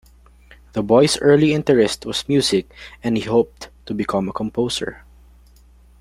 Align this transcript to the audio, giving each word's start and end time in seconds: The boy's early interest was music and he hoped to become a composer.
The 0.73 0.81
boy's 0.81 1.19
early 1.19 1.53
interest 1.53 2.07
was 2.07 2.27
music 2.27 2.67
and 3.03 3.15
he 3.17 3.21
hoped 3.21 3.69
to 3.85 3.93
become 3.93 4.27
a 4.29 4.33
composer. 4.33 5.03